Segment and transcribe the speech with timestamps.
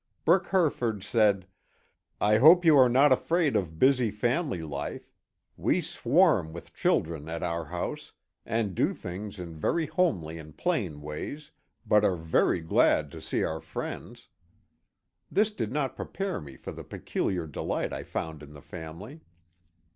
[0.25, 1.43] Brooke Herford said:^^
[2.19, 5.13] I hope yon are not afraid of busy family life!
[5.57, 8.11] We swarm with children at our house—
[8.43, 11.51] and do things in very homely and plain ways—
[11.85, 14.27] but are very glad to see our friends."
[15.29, 19.21] This did not prepare me for the peculiar delight I found in the family.